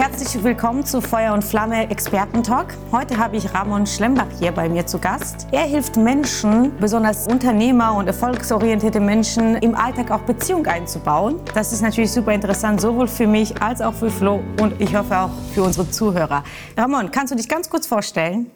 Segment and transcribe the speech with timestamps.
[0.00, 2.74] herzlich willkommen zu Feuer und Flamme Expertentalk.
[2.90, 5.46] Heute habe ich Ramon Schlembach hier bei mir zu Gast.
[5.52, 11.38] Er hilft Menschen, besonders Unternehmer und erfolgsorientierte Menschen, im Alltag auch Beziehung einzubauen.
[11.52, 15.18] Das ist natürlich super interessant, sowohl für mich als auch für Flo und ich hoffe
[15.18, 16.44] auch für unsere Zuhörer.
[16.78, 18.50] Ramon, kannst du dich ganz kurz vorstellen?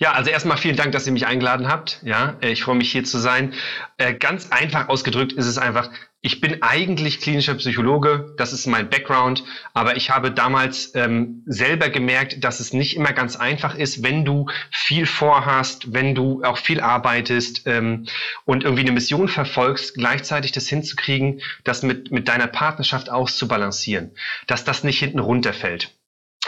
[0.00, 2.00] Ja, also erstmal vielen Dank, dass ihr mich eingeladen habt.
[2.02, 3.52] Ja, äh, ich freue mich hier zu sein.
[3.98, 5.90] Äh, ganz einfach ausgedrückt ist es einfach,
[6.22, 11.90] ich bin eigentlich klinischer Psychologe, das ist mein Background, aber ich habe damals ähm, selber
[11.90, 16.56] gemerkt, dass es nicht immer ganz einfach ist, wenn du viel vorhast, wenn du auch
[16.56, 18.06] viel arbeitest ähm,
[18.46, 24.12] und irgendwie eine Mission verfolgst, gleichzeitig das hinzukriegen, das mit, mit deiner Partnerschaft auszubalancieren,
[24.46, 25.94] dass das nicht hinten runterfällt.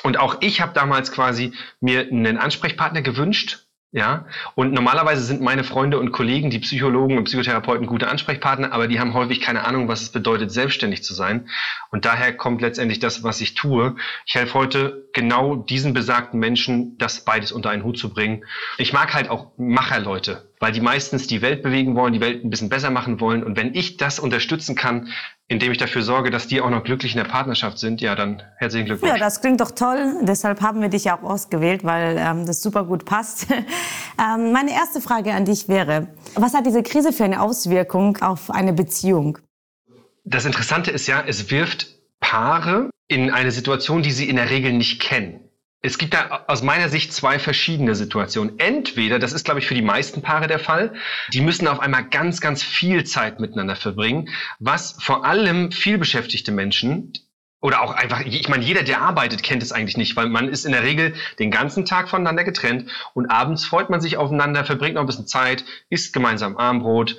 [0.03, 5.65] Und auch ich habe damals quasi mir einen Ansprechpartner gewünscht, ja, und normalerweise sind meine
[5.65, 9.87] Freunde und Kollegen, die Psychologen und Psychotherapeuten, gute Ansprechpartner, aber die haben häufig keine Ahnung,
[9.87, 11.51] was es bedeutet, selbstständig zu sein.
[11.91, 13.95] Und daher kommt letztendlich das, was ich tue.
[14.25, 18.47] Ich helfe heute genau diesen besagten Menschen, das beides unter einen Hut zu bringen.
[18.79, 22.49] Ich mag halt auch Macherleute, weil die meistens die Welt bewegen wollen, die Welt ein
[22.49, 23.43] bisschen besser machen wollen.
[23.43, 25.09] Und wenn ich das unterstützen kann,
[25.49, 28.45] indem ich dafür sorge, dass die auch noch glücklich in der Partnerschaft sind, ja, dann
[28.59, 29.13] herzlichen Glückwunsch.
[29.13, 30.21] Ja, das klingt doch toll.
[30.23, 33.49] Deshalb haben wir dich ja auch ausgewählt, weil ähm, das super gut passt.
[33.51, 38.49] ähm, meine erste Frage an dich wäre, was hat diese Krise für eine Auswirkung auf
[38.49, 39.39] eine Beziehung?
[40.23, 41.89] Das Interessante ist ja, es wirft
[42.21, 45.41] Paare in eine Situation, die sie in der Regel nicht kennen
[45.83, 48.59] es gibt da aus meiner Sicht zwei verschiedene Situationen.
[48.59, 50.95] Entweder, das ist glaube ich für die meisten Paare der Fall,
[51.33, 54.29] die müssen auf einmal ganz, ganz viel Zeit miteinander verbringen,
[54.61, 57.13] was vor allem vielbeschäftigte Menschen
[57.61, 60.65] oder auch einfach, ich meine, jeder, der arbeitet, kennt es eigentlich nicht, weil man ist
[60.65, 64.95] in der Regel den ganzen Tag voneinander getrennt und abends freut man sich aufeinander, verbringt
[64.95, 67.17] noch ein bisschen Zeit, isst gemeinsam Armbrot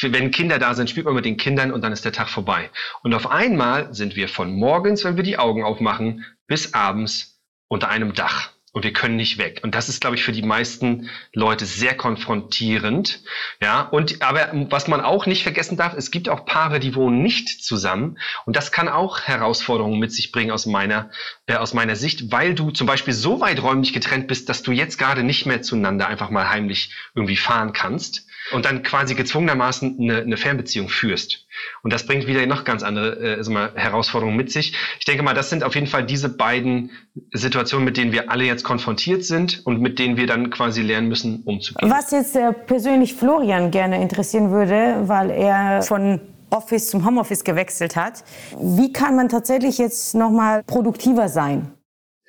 [0.00, 2.70] wenn Kinder da sind, spielt man mit den Kindern und dann ist der Tag vorbei.
[3.02, 7.31] Und auf einmal sind wir von morgens, wenn wir die Augen aufmachen, bis abends
[7.72, 9.60] unter einem Dach und wir können nicht weg.
[9.62, 13.22] Und das ist, glaube ich, für die meisten Leute sehr konfrontierend.
[13.60, 17.22] Ja, und aber was man auch nicht vergessen darf, es gibt auch Paare, die wohnen
[17.22, 21.10] nicht zusammen und das kann auch Herausforderungen mit sich bringen aus meiner
[21.46, 24.72] äh, aus meiner Sicht, weil du zum Beispiel so weit räumlich getrennt bist, dass du
[24.72, 29.98] jetzt gerade nicht mehr zueinander einfach mal heimlich irgendwie fahren kannst und dann quasi gezwungenermaßen
[30.00, 31.46] eine, eine Fernbeziehung führst.
[31.82, 34.74] Und das bringt wieder noch ganz andere äh, also mal Herausforderungen mit sich.
[34.98, 36.90] Ich denke mal, das sind auf jeden Fall diese beiden
[37.32, 41.08] Situationen, mit denen wir alle jetzt konfrontiert sind und mit denen wir dann quasi lernen
[41.08, 41.90] müssen, umzugehen.
[41.90, 47.96] Was jetzt äh, persönlich Florian gerne interessieren würde, weil er von Office zum Homeoffice gewechselt
[47.96, 48.24] hat.
[48.60, 51.72] Wie kann man tatsächlich jetzt noch mal produktiver sein?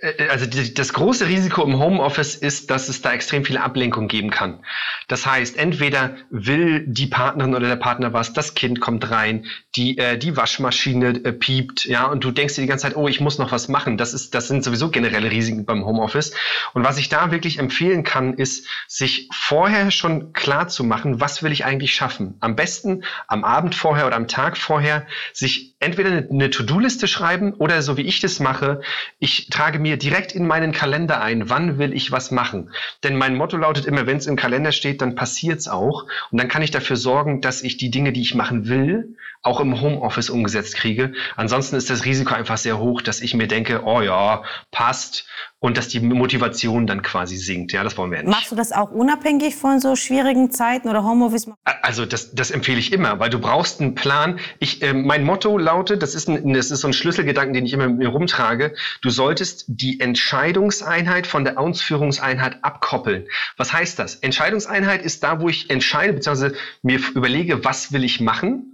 [0.04, 4.30] Äh, also das große Risiko im Homeoffice ist, dass es da extrem viele Ablenkungen geben
[4.30, 4.60] kann.
[5.08, 9.98] Das heißt, entweder will die Partnerin oder der Partner was, das Kind kommt rein, die,
[9.98, 13.22] äh, die Waschmaschine äh, piept, ja, und du denkst dir die ganze Zeit, oh, ich
[13.22, 13.98] muss noch was machen.
[13.98, 16.34] Das ist, das sind sowieso generelle Risiken beim Homeoffice.
[16.74, 21.44] Und was ich da wirklich empfehlen kann, ist, sich vorher schon klar zu machen, was
[21.44, 22.36] will ich eigentlich schaffen.
[22.42, 27.82] Am besten am Abend vorher oder am Tag vorher sich entweder eine To-Do-Liste schreiben oder
[27.82, 28.82] so wie ich das mache,
[29.20, 32.72] ich trage mir direkt in meinen Kalender ein, wann will ich was machen.
[33.04, 36.06] Denn mein Motto lautet immer, wenn es im Kalender steht, dann passiert es auch.
[36.32, 39.60] Und dann kann ich dafür sorgen, dass ich die Dinge, die ich machen will, auch
[39.60, 41.14] im Homeoffice umgesetzt kriege.
[41.36, 45.28] Ansonsten ist das Risiko einfach sehr hoch, dass ich mir denke, oh ja, passt
[45.64, 47.72] und dass die Motivation dann quasi sinkt.
[47.72, 48.36] Ja, das wollen wir ja nicht.
[48.36, 51.48] Machst du das auch unabhängig von so schwierigen Zeiten oder Homeoffice?
[51.82, 54.40] Also das, das empfehle ich immer, weil du brauchst einen Plan.
[54.60, 57.72] Ich, äh, mein Motto lautet, das ist, ein, das ist so ein Schlüsselgedanken, den ich
[57.72, 58.76] immer mit mir rumtrage.
[59.02, 63.28] Du solltest die Entscheidungseinheit von der Ausführungseinheit abkoppeln.
[63.56, 64.16] Was heißt das?
[64.16, 68.73] Entscheidungseinheit ist da, wo ich entscheide, beziehungsweise mir überlege, was will ich machen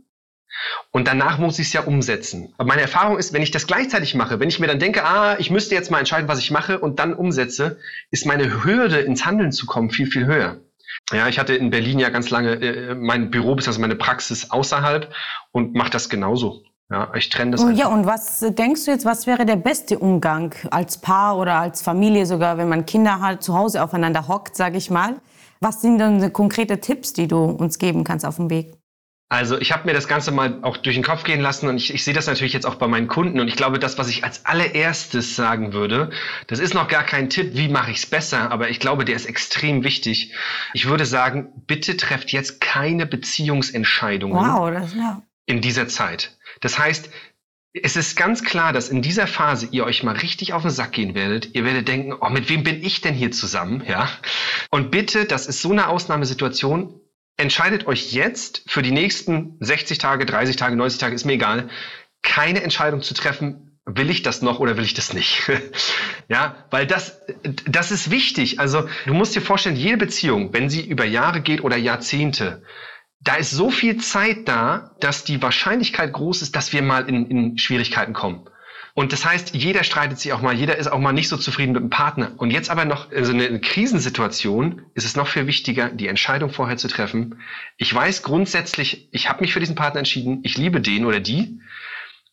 [0.92, 2.54] und danach muss ich es ja umsetzen.
[2.58, 5.38] Aber meine Erfahrung ist, wenn ich das gleichzeitig mache, wenn ich mir dann denke, ah,
[5.40, 7.78] ich müsste jetzt mal entscheiden, was ich mache und dann umsetze,
[8.12, 10.58] ist meine Hürde ins Handeln zu kommen viel, viel höher.
[11.12, 15.12] Ja, ich hatte in Berlin ja ganz lange äh, mein Büro, also meine Praxis außerhalb
[15.52, 16.64] und mache das genauso.
[16.92, 17.62] Ja, ich trenne das.
[17.62, 21.56] Oh, ja, und was denkst du jetzt, was wäre der beste Umgang als Paar oder
[21.56, 25.22] als Familie sogar, wenn man Kinder halt zu Hause aufeinander hockt, sage ich mal?
[25.62, 28.79] Was sind dann konkrete Tipps, die du uns geben kannst auf dem Weg?
[29.32, 31.94] Also ich habe mir das Ganze mal auch durch den Kopf gehen lassen und ich,
[31.94, 34.24] ich sehe das natürlich jetzt auch bei meinen Kunden und ich glaube, das, was ich
[34.24, 36.10] als allererstes sagen würde,
[36.48, 39.16] das ist noch gar kein Tipp, wie mache ich es besser, aber ich glaube, der
[39.16, 40.34] ist extrem wichtig.
[40.74, 45.22] Ich würde sagen, bitte trefft jetzt keine Beziehungsentscheidungen wow, das, ja.
[45.46, 46.36] in dieser Zeit.
[46.62, 47.12] Das heißt,
[47.74, 50.94] es ist ganz klar, dass in dieser Phase ihr euch mal richtig auf den Sack
[50.94, 51.54] gehen werdet.
[51.54, 53.84] Ihr werdet denken, oh, mit wem bin ich denn hier zusammen?
[53.88, 54.10] Ja.
[54.72, 57.00] Und bitte, das ist so eine Ausnahmesituation,
[57.40, 61.70] entscheidet euch jetzt für die nächsten 60 Tage, 30 Tage, 90 Tage, ist mir egal,
[62.22, 65.50] keine Entscheidung zu treffen, will ich das noch oder will ich das nicht?
[66.28, 67.22] ja, weil das,
[67.66, 68.60] das ist wichtig.
[68.60, 72.62] Also du musst dir vorstellen, jede Beziehung, wenn sie über Jahre geht oder Jahrzehnte,
[73.22, 77.26] da ist so viel Zeit da, dass die Wahrscheinlichkeit groß ist, dass wir mal in,
[77.28, 78.49] in Schwierigkeiten kommen.
[79.00, 81.72] Und das heißt, jeder streitet sich auch mal, jeder ist auch mal nicht so zufrieden
[81.72, 82.34] mit dem Partner.
[82.36, 86.50] Und jetzt aber noch in so einer Krisensituation ist es noch viel wichtiger, die Entscheidung
[86.50, 87.40] vorher zu treffen.
[87.78, 91.62] Ich weiß grundsätzlich, ich habe mich für diesen Partner entschieden, ich liebe den oder die.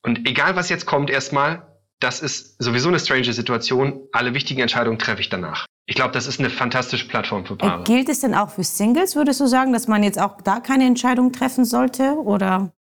[0.02, 1.68] Und egal was jetzt kommt, erstmal,
[2.00, 4.00] das ist sowieso eine strange Situation.
[4.10, 5.66] Alle wichtigen Entscheidungen treffe ich danach.
[5.86, 7.84] Ich glaube, das ist eine fantastische Plattform für Paare.
[7.84, 10.86] Gilt es denn auch für Singles, würdest du sagen, dass man jetzt auch da keine
[10.86, 12.14] Entscheidung treffen sollte?
[12.14, 12.72] Oder?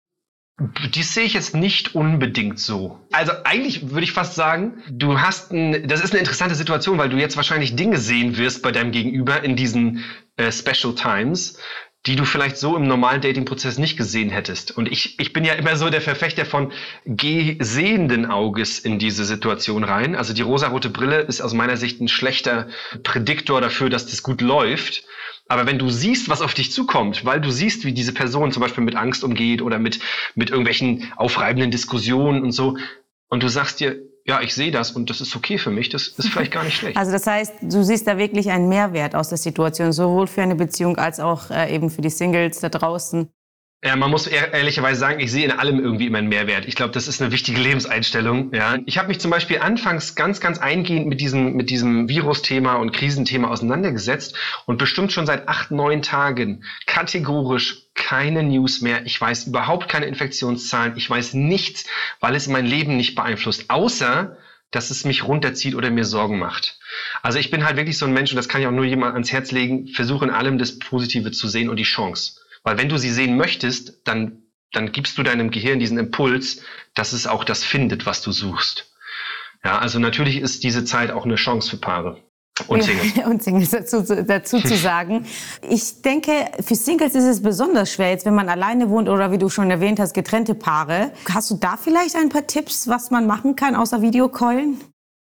[0.57, 3.05] Dies sehe ich jetzt nicht unbedingt so.
[3.11, 7.09] Also eigentlich würde ich fast sagen, du hast ein, das ist eine interessante Situation, weil
[7.09, 10.05] du jetzt wahrscheinlich Dinge sehen wirst bei deinem Gegenüber in diesen
[10.37, 11.59] äh, Special Times,
[12.05, 14.71] die du vielleicht so im normalen Dating-Prozess nicht gesehen hättest.
[14.77, 16.71] Und ich, ich bin ja immer so der Verfechter von
[17.05, 20.15] geh sehenden Auges in diese Situation rein.
[20.15, 22.67] Also die rosarote Brille ist aus meiner Sicht ein schlechter
[23.03, 25.03] Prädiktor dafür, dass das gut läuft.
[25.47, 28.61] Aber wenn du siehst, was auf dich zukommt, weil du siehst, wie diese Person zum
[28.61, 29.99] Beispiel mit Angst umgeht oder mit,
[30.33, 32.77] mit irgendwelchen aufreibenden Diskussionen und so,
[33.27, 36.07] und du sagst dir, ja, ich sehe das und das ist okay für mich, das
[36.07, 36.97] ist vielleicht gar nicht schlecht.
[36.97, 40.55] Also das heißt, du siehst da wirklich einen Mehrwert aus der Situation, sowohl für eine
[40.55, 43.29] Beziehung als auch äh, eben für die Singles da draußen.
[43.85, 46.65] Ja, man muss ehrlicherweise sagen, ich sehe in allem irgendwie immer einen Mehrwert.
[46.65, 48.51] Ich glaube, das ist eine wichtige Lebenseinstellung.
[48.51, 48.79] Ja.
[48.87, 52.93] Ich habe mich zum Beispiel anfangs ganz, ganz eingehend mit diesem, mit diesem Virus-Thema und
[52.93, 54.35] Krisenthema auseinandergesetzt
[54.65, 59.05] und bestimmt schon seit acht, neun Tagen kategorisch keine News mehr.
[59.05, 60.97] Ich weiß überhaupt keine Infektionszahlen.
[60.97, 61.85] Ich weiß nichts,
[62.19, 64.35] weil es mein Leben nicht beeinflusst, außer
[64.71, 66.79] dass es mich runterzieht oder mir Sorgen macht.
[67.21, 69.13] Also ich bin halt wirklich so ein Mensch und das kann ich auch nur jemand
[69.13, 72.41] ans Herz legen, versuche in allem das Positive zu sehen und die Chance.
[72.65, 74.41] Weil wenn du sie sehen möchtest, dann,
[74.73, 76.61] dann gibst du deinem Gehirn diesen Impuls,
[76.95, 78.91] dass es auch das findet, was du suchst.
[79.63, 82.17] Ja, also natürlich ist diese Zeit auch eine Chance für Paare.
[82.67, 83.13] Und Singles.
[83.25, 85.25] und Singles dazu, dazu zu sagen.
[85.69, 86.31] Ich denke,
[86.61, 89.69] für Singles ist es besonders schwer, jetzt wenn man alleine wohnt oder wie du schon
[89.69, 91.11] erwähnt hast, getrennte Paare.
[91.31, 94.81] Hast du da vielleicht ein paar Tipps, was man machen kann, außer Videocallen?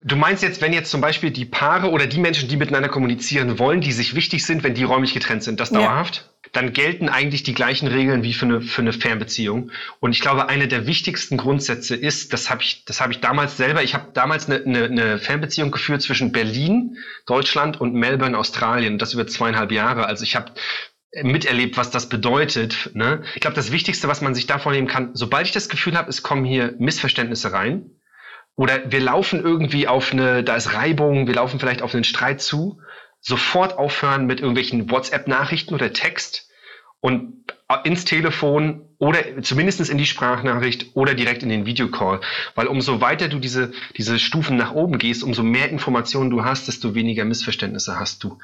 [0.02, 3.58] Du meinst jetzt, wenn jetzt zum Beispiel die Paare oder die Menschen, die miteinander kommunizieren
[3.58, 6.29] wollen, die sich wichtig sind, wenn die räumlich getrennt sind, das dauerhaft?
[6.52, 9.70] Dann gelten eigentlich die gleichen Regeln wie für eine, für eine Fernbeziehung.
[10.00, 13.56] Und ich glaube, eine der wichtigsten Grundsätze ist, das habe ich, das habe ich damals
[13.56, 18.98] selber, ich habe damals eine, eine, eine Fernbeziehung geführt zwischen Berlin, Deutschland und Melbourne, Australien.
[18.98, 20.06] Das über zweieinhalb Jahre.
[20.06, 20.52] Also ich habe
[21.22, 22.90] miterlebt, was das bedeutet.
[22.94, 23.22] Ne?
[23.34, 26.08] Ich glaube, das Wichtigste, was man sich davon nehmen kann, sobald ich das Gefühl habe,
[26.08, 27.90] es kommen hier Missverständnisse rein,
[28.56, 32.42] oder wir laufen irgendwie auf eine, da ist Reibung, wir laufen vielleicht auf einen Streit
[32.42, 32.80] zu,
[33.20, 36.48] sofort aufhören mit irgendwelchen WhatsApp-Nachrichten oder Text
[37.00, 37.40] und
[37.84, 42.20] ins Telefon oder zumindest in die Sprachnachricht oder direkt in den Videocall.
[42.54, 46.68] Weil umso weiter du diese, diese Stufen nach oben gehst, umso mehr Informationen du hast,
[46.68, 48.38] desto weniger Missverständnisse hast du.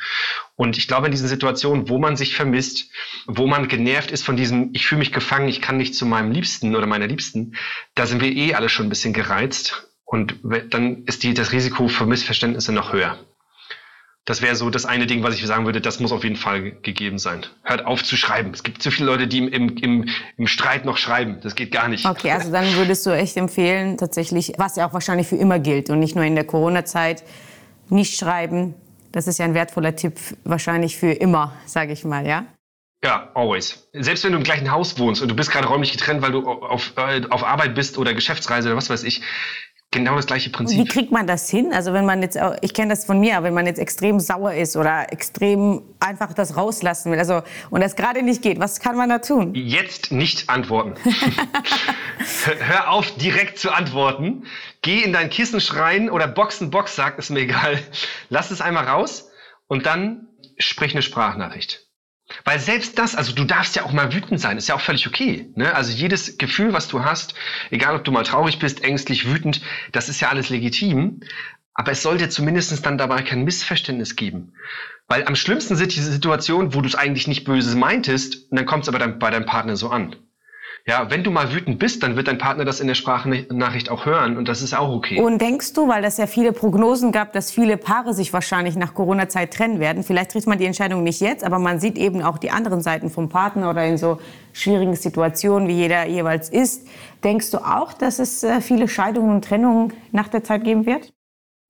[0.54, 2.88] Und ich glaube, in diesen Situationen, wo man sich vermisst,
[3.26, 6.30] wo man genervt ist von diesem, ich fühle mich gefangen, ich kann nicht zu meinem
[6.30, 7.56] Liebsten oder meiner Liebsten,
[7.94, 9.88] da sind wir eh alle schon ein bisschen gereizt.
[10.04, 10.36] Und
[10.70, 13.18] dann ist die, das Risiko für Missverständnisse noch höher.
[14.26, 16.72] Das wäre so das eine Ding, was ich sagen würde, das muss auf jeden Fall
[16.82, 17.46] gegeben sein.
[17.62, 18.50] Hört auf zu schreiben.
[18.52, 21.38] Es gibt zu viele Leute, die im, im, im Streit noch schreiben.
[21.42, 22.04] Das geht gar nicht.
[22.04, 25.90] Okay, also dann würdest du echt empfehlen, tatsächlich, was ja auch wahrscheinlich für immer gilt
[25.90, 27.22] und nicht nur in der Corona-Zeit,
[27.88, 28.74] nicht schreiben.
[29.12, 32.46] Das ist ja ein wertvoller Tipp, wahrscheinlich für immer, sage ich mal, ja?
[33.04, 33.88] Ja, always.
[33.92, 36.48] Selbst wenn du im gleichen Haus wohnst und du bist gerade räumlich getrennt, weil du
[36.48, 39.22] auf, äh, auf Arbeit bist oder Geschäftsreise oder was weiß ich,
[39.96, 40.76] Genau das gleiche Prinzip.
[40.78, 41.72] Wie kriegt man das hin?
[41.72, 44.76] Also wenn man jetzt, ich kenne das von mir, wenn man jetzt extrem sauer ist
[44.76, 49.08] oder extrem einfach das rauslassen will, also und das gerade nicht geht, was kann man
[49.08, 49.54] da tun?
[49.54, 50.96] Jetzt nicht antworten.
[52.58, 54.44] Hör auf, direkt zu antworten.
[54.82, 57.78] Geh in dein Kissen schreien oder Boxen, Boxsack, ist mir egal.
[58.28, 59.30] Lass es einmal raus
[59.66, 61.85] und dann sprich eine Sprachnachricht.
[62.44, 65.06] Weil selbst das, also du darfst ja auch mal wütend sein, ist ja auch völlig
[65.06, 65.50] okay.
[65.54, 65.74] Ne?
[65.74, 67.34] Also jedes Gefühl, was du hast,
[67.70, 69.60] egal ob du mal traurig bist, ängstlich, wütend,
[69.92, 71.20] das ist ja alles legitim.
[71.74, 74.54] Aber es sollte zumindest dann dabei kein Missverständnis geben.
[75.08, 78.66] Weil am schlimmsten sind diese Situationen, wo du es eigentlich nicht Böses meintest, und dann
[78.66, 80.16] kommt es aber dann bei deinem Partner so an.
[80.88, 84.06] Ja, wenn du mal wütend bist, dann wird dein Partner das in der Sprachnachricht auch
[84.06, 85.20] hören und das ist auch okay.
[85.20, 88.94] Und denkst du, weil es ja viele Prognosen gab, dass viele Paare sich wahrscheinlich nach
[88.94, 92.38] Corona-Zeit trennen werden, vielleicht trifft man die Entscheidung nicht jetzt, aber man sieht eben auch
[92.38, 94.20] die anderen Seiten vom Partner oder in so
[94.52, 96.86] schwierigen Situationen, wie jeder jeweils ist.
[97.24, 101.12] Denkst du auch, dass es äh, viele Scheidungen und Trennungen nach der Zeit geben wird?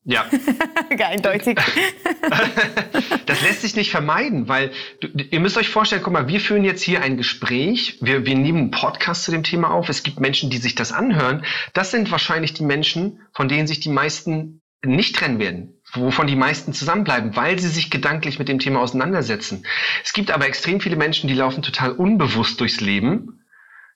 [0.07, 0.25] Ja.
[1.09, 1.59] Eindeutig.
[3.27, 4.71] das lässt sich nicht vermeiden, weil
[5.01, 8.37] du, ihr müsst euch vorstellen, guck mal, wir führen jetzt hier ein Gespräch, wir, wir
[8.37, 11.45] nehmen einen Podcast zu dem Thema auf, es gibt Menschen, die sich das anhören.
[11.75, 16.37] Das sind wahrscheinlich die Menschen, von denen sich die meisten nicht trennen werden, wovon die
[16.37, 19.67] meisten zusammenbleiben, weil sie sich gedanklich mit dem Thema auseinandersetzen.
[20.05, 23.41] Es gibt aber extrem viele Menschen, die laufen total unbewusst durchs Leben.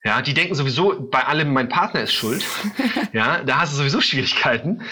[0.03, 2.45] Ja, die denken sowieso, bei allem mein Partner ist schuld.
[3.13, 4.83] Ja, da hast du sowieso Schwierigkeiten.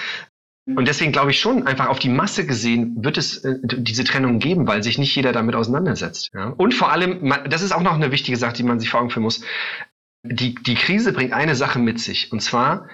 [0.77, 4.39] Und deswegen glaube ich schon, einfach auf die Masse gesehen wird es äh, diese Trennung
[4.39, 6.31] geben, weil sich nicht jeder damit auseinandersetzt.
[6.35, 6.49] Ja?
[6.57, 9.11] Und vor allem, das ist auch noch eine wichtige Sache, die man sich vor Augen
[9.11, 9.43] führen muss.
[10.23, 12.33] Die, die Krise bringt eine Sache mit sich.
[12.33, 12.89] Und zwar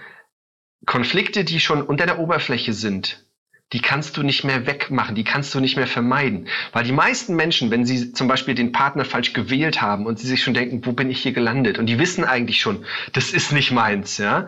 [0.86, 3.26] Konflikte, die schon unter der Oberfläche sind,
[3.72, 6.46] die kannst du nicht mehr wegmachen, die kannst du nicht mehr vermeiden.
[6.72, 10.28] Weil die meisten Menschen, wenn sie zum Beispiel den Partner falsch gewählt haben und sie
[10.28, 11.78] sich schon denken, wo bin ich hier gelandet?
[11.78, 14.46] Und die wissen eigentlich schon, das ist nicht meins, ja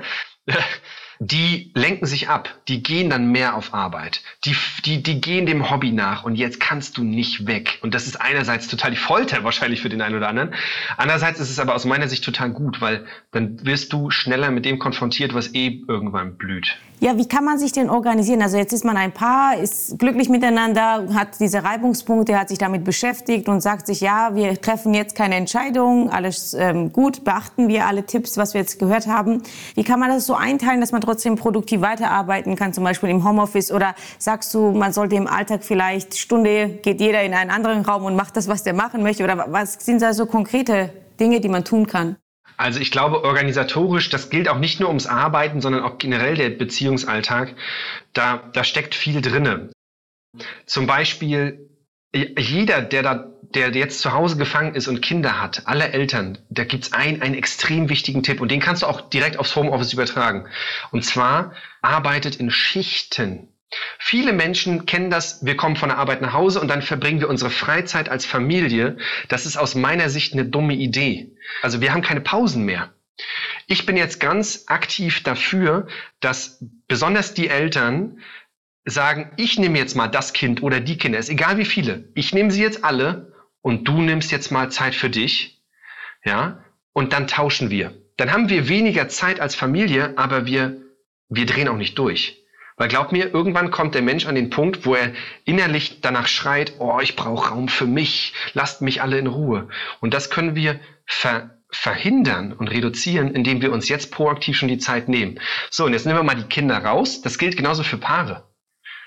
[1.18, 5.70] die lenken sich ab, die gehen dann mehr auf Arbeit, die, die, die gehen dem
[5.70, 7.78] Hobby nach und jetzt kannst du nicht weg.
[7.82, 10.54] Und das ist einerseits total die Folter wahrscheinlich für den einen oder anderen.
[10.96, 14.64] Andererseits ist es aber aus meiner Sicht total gut, weil dann wirst du schneller mit
[14.64, 16.76] dem konfrontiert, was eh irgendwann blüht.
[16.98, 18.40] Ja, wie kann man sich denn organisieren?
[18.40, 22.84] Also jetzt ist man ein Paar, ist glücklich miteinander, hat diese Reibungspunkte, hat sich damit
[22.84, 27.86] beschäftigt und sagt sich, ja, wir treffen jetzt keine Entscheidung, alles ähm, gut, beachten wir
[27.86, 29.42] alle Tipps, was wir jetzt gehört haben.
[29.74, 33.24] Wie kann man das so einteilen, dass man trotzdem produktiv weiterarbeiten kann, zum Beispiel im
[33.24, 33.72] Homeoffice?
[33.72, 38.04] Oder sagst du, man sollte im Alltag vielleicht Stunde geht jeder in einen anderen Raum
[38.04, 39.24] und macht das, was der machen möchte?
[39.24, 42.16] Oder was sind da so konkrete Dinge, die man tun kann?
[42.58, 46.50] Also ich glaube, organisatorisch, das gilt auch nicht nur ums Arbeiten, sondern auch generell der
[46.50, 47.54] Beziehungsalltag.
[48.12, 49.70] Da, da steckt viel drinne.
[50.64, 51.68] Zum Beispiel,
[52.14, 56.64] jeder, der da, der jetzt zu Hause gefangen ist und Kinder hat, alle Eltern, da
[56.64, 60.46] gibt's einen, einen extrem wichtigen Tipp und den kannst du auch direkt aufs Homeoffice übertragen.
[60.90, 63.48] Und zwar arbeitet in Schichten.
[63.98, 67.28] Viele Menschen kennen das, wir kommen von der Arbeit nach Hause und dann verbringen wir
[67.28, 68.96] unsere Freizeit als Familie.
[69.28, 71.36] Das ist aus meiner Sicht eine dumme Idee.
[71.62, 72.92] Also wir haben keine Pausen mehr.
[73.66, 75.88] Ich bin jetzt ganz aktiv dafür,
[76.20, 78.20] dass besonders die Eltern
[78.84, 82.08] sagen, ich nehme jetzt mal das Kind oder die Kinder, ist egal wie viele.
[82.14, 83.32] Ich nehme sie jetzt alle
[83.66, 85.60] und du nimmst jetzt mal Zeit für dich.
[86.24, 86.64] Ja?
[86.92, 87.92] Und dann tauschen wir.
[88.16, 90.76] Dann haben wir weniger Zeit als Familie, aber wir,
[91.28, 92.44] wir drehen auch nicht durch.
[92.76, 95.10] Weil glaub mir, irgendwann kommt der Mensch an den Punkt, wo er
[95.44, 99.66] innerlich danach schreit, oh, ich brauche Raum für mich, lasst mich alle in Ruhe.
[99.98, 104.78] Und das können wir ver verhindern und reduzieren, indem wir uns jetzt proaktiv schon die
[104.78, 105.40] Zeit nehmen.
[105.70, 107.20] So, und jetzt nehmen wir mal die Kinder raus.
[107.20, 108.45] Das gilt genauso für Paare.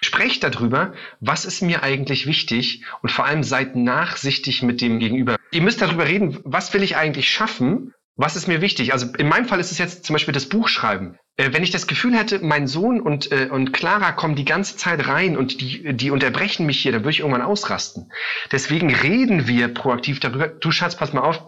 [0.02, 5.36] Sprecht darüber, was ist mir eigentlich wichtig und vor allem seid nachsichtig mit dem Gegenüber.
[5.52, 8.92] Ihr müsst darüber reden, was will ich eigentlich schaffen was ist mir wichtig?
[8.92, 11.18] Also in meinem Fall ist es jetzt zum Beispiel das Buchschreiben.
[11.38, 14.76] Äh, wenn ich das Gefühl hätte, mein Sohn und, äh, und Clara kommen die ganze
[14.76, 18.12] Zeit rein und die, die unterbrechen mich hier, dann würde ich irgendwann ausrasten.
[18.52, 20.50] Deswegen reden wir proaktiv darüber.
[20.50, 21.42] Du Schatz, pass mal auf,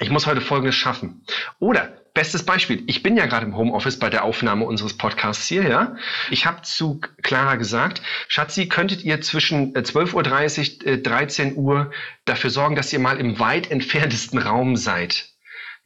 [0.00, 1.22] ich muss heute Folgendes schaffen.
[1.58, 2.82] Oder Bestes Beispiel.
[2.86, 5.96] Ich bin ja gerade im Homeoffice bei der Aufnahme unseres Podcasts hier, ja.
[6.30, 11.90] Ich habe zu Clara gesagt, Schatzi, könntet ihr zwischen 12.30 Uhr, 13 Uhr
[12.24, 15.28] dafür sorgen, dass ihr mal im weit entferntesten Raum seid?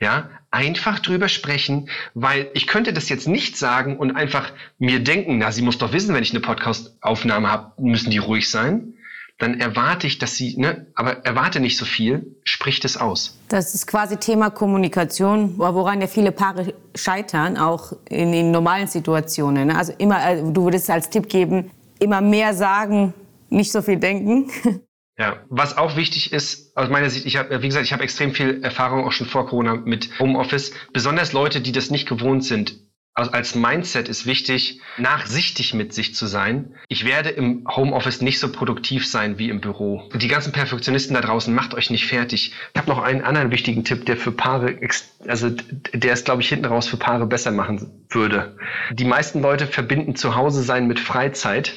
[0.00, 5.38] Ja, einfach drüber sprechen, weil ich könnte das jetzt nicht sagen und einfach mir denken,
[5.38, 8.94] na, sie muss doch wissen, wenn ich eine Podcast-Aufnahme habe, müssen die ruhig sein.
[9.40, 13.38] Dann erwarte ich, dass sie, ne, aber erwarte nicht so viel, spricht es aus.
[13.48, 19.68] Das ist quasi Thema Kommunikation, woran ja viele Paare scheitern, auch in den normalen Situationen.
[19.68, 19.76] Ne?
[19.76, 23.14] Also immer, äh, du würdest als Tipp geben, immer mehr sagen,
[23.48, 24.50] nicht so viel denken.
[25.18, 28.32] Ja, was auch wichtig ist, aus meiner Sicht, ich habe, wie gesagt, ich habe extrem
[28.32, 30.72] viel Erfahrung auch schon vor Corona mit Homeoffice.
[30.94, 32.78] Besonders Leute, die das nicht gewohnt sind.
[33.14, 36.74] Also als Mindset ist wichtig, nachsichtig mit sich zu sein.
[36.88, 40.08] Ich werde im Homeoffice nicht so produktiv sein wie im Büro.
[40.14, 42.54] Die ganzen Perfektionisten da draußen, macht euch nicht fertig.
[42.72, 44.78] Ich habe noch einen anderen wichtigen Tipp, der für Paare,
[45.26, 45.50] also
[45.92, 48.56] der es, glaube ich, hinten raus für Paare besser machen würde.
[48.92, 51.72] Die meisten Leute verbinden zu Hause sein mit Freizeit.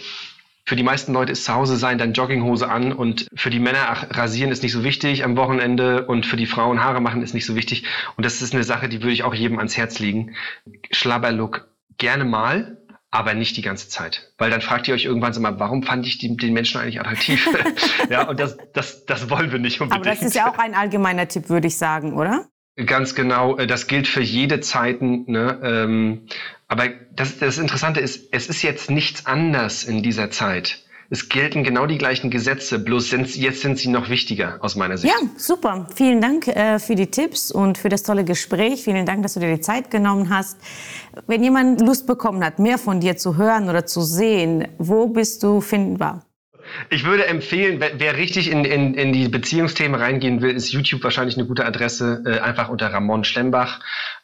[0.65, 3.89] Für die meisten Leute ist zu Hause sein dann Jogginghose an und für die Männer,
[3.89, 7.34] ach, rasieren ist nicht so wichtig am Wochenende und für die Frauen Haare machen ist
[7.34, 7.86] nicht so wichtig.
[8.15, 10.36] Und das ist eine Sache, die würde ich auch jedem ans Herz legen.
[10.91, 11.67] Schlabberlook
[11.98, 12.77] gerne mal,
[13.12, 14.34] aber nicht die ganze Zeit.
[14.38, 17.00] Weil dann fragt ihr euch irgendwann so mal, warum fand ich die, den Menschen eigentlich
[17.00, 17.48] attraktiv?
[18.10, 20.08] ja, und das, das, das wollen wir nicht unbedingt.
[20.08, 22.48] Aber das ist ja auch ein allgemeiner Tipp, würde ich sagen, oder?
[22.75, 25.25] Ganz genau, äh, das gilt für jede Zeiten.
[25.31, 25.59] Ne?
[25.63, 26.21] Ähm,
[26.67, 30.83] aber das, das Interessante ist, es ist jetzt nichts anders in dieser Zeit.
[31.09, 34.97] Es gelten genau die gleichen Gesetze, bloß sind, jetzt sind sie noch wichtiger aus meiner
[34.97, 35.13] Sicht.
[35.13, 35.87] Ja, super.
[35.93, 38.83] Vielen Dank äh, für die Tipps und für das tolle Gespräch.
[38.83, 40.57] Vielen Dank, dass du dir die Zeit genommen hast.
[41.27, 45.43] Wenn jemand Lust bekommen hat, mehr von dir zu hören oder zu sehen, wo bist
[45.43, 46.25] du findbar?
[46.89, 51.03] Ich würde empfehlen, wer, wer richtig in, in, in die Beziehungsthemen reingehen will, ist YouTube
[51.03, 53.79] wahrscheinlich eine gute Adresse, äh, einfach unter Ramon Schlembach.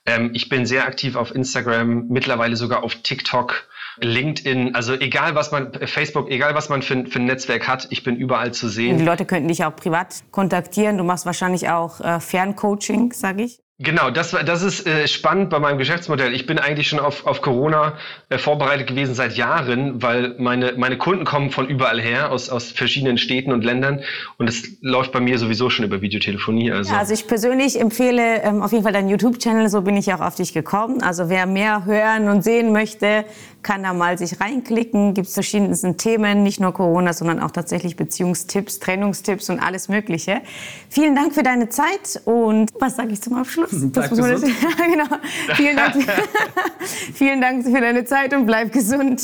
[0.06, 3.68] Ähm, ich bin sehr aktiv auf Instagram, mittlerweile sogar auf TikTok.
[4.02, 8.04] LinkedIn, also egal was man, Facebook, egal was man für, für ein Netzwerk hat, ich
[8.04, 8.98] bin überall zu sehen.
[8.98, 10.98] Die Leute könnten dich auch privat kontaktieren.
[10.98, 13.60] Du machst wahrscheinlich auch äh, Ferncoaching, sage ich.
[13.82, 16.34] Genau, das, das ist äh, spannend bei meinem Geschäftsmodell.
[16.34, 17.94] Ich bin eigentlich schon auf, auf Corona
[18.28, 22.74] äh, vorbereitet gewesen seit Jahren, weil meine, meine Kunden kommen von überall her, aus, aus
[22.74, 24.02] verschiedenen Städten und Ländern.
[24.38, 26.74] Und es läuft bei mir sowieso schon über Videotelefonie.
[26.74, 30.14] Also, ja, also ich persönlich empfehle ähm, auf jeden Fall deinen YouTube-Channel, so bin ich
[30.14, 31.02] auch auf dich gekommen.
[31.02, 33.24] Also wer mehr hören und sehen möchte,
[33.64, 35.14] kann da mal sich reinklicken.
[35.14, 40.42] Gibt es verschiedensten Themen, nicht nur Corona, sondern auch tatsächlich Beziehungstipps, Trennungstipps und alles Mögliche.
[40.90, 43.69] Vielen Dank für deine Zeit und was sage ich zum Abschluss?
[43.72, 44.44] Bleib gesund.
[44.80, 45.18] ja, genau.
[45.56, 45.96] Vielen Dank,
[47.14, 49.22] vielen Dank für deine Zeit und bleib gesund.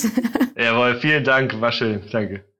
[0.57, 2.01] Jawohl, vielen Dank, war schön.
[2.11, 2.54] Danke.